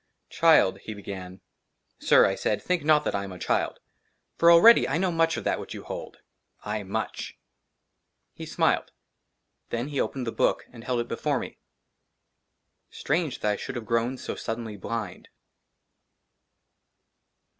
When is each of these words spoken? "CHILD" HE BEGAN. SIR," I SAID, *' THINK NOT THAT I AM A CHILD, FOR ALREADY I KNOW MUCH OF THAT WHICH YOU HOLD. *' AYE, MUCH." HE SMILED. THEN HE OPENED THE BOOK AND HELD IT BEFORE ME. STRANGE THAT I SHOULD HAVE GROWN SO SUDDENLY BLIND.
"CHILD" 0.31 0.79
HE 0.81 0.95
BEGAN. 0.95 1.41
SIR," 1.99 2.25
I 2.25 2.33
SAID, 2.33 2.63
*' 2.63 2.63
THINK 2.63 2.83
NOT 2.85 3.03
THAT 3.05 3.13
I 3.13 3.23
AM 3.23 3.33
A 3.33 3.37
CHILD, 3.37 3.79
FOR 4.35 4.49
ALREADY 4.49 4.87
I 4.89 4.97
KNOW 4.97 5.11
MUCH 5.11 5.37
OF 5.37 5.43
THAT 5.43 5.59
WHICH 5.59 5.73
YOU 5.75 5.83
HOLD. 5.83 6.17
*' 6.41 6.65
AYE, 6.65 6.81
MUCH." 6.81 7.37
HE 8.33 8.47
SMILED. 8.47 8.91
THEN 9.69 9.89
HE 9.89 10.01
OPENED 10.01 10.25
THE 10.25 10.31
BOOK 10.31 10.65
AND 10.73 10.83
HELD 10.85 11.01
IT 11.01 11.07
BEFORE 11.07 11.37
ME. 11.37 11.59
STRANGE 12.89 13.41
THAT 13.41 13.51
I 13.51 13.55
SHOULD 13.55 13.75
HAVE 13.75 13.85
GROWN 13.85 14.17
SO 14.17 14.33
SUDDENLY 14.33 14.77
BLIND. 14.77 15.29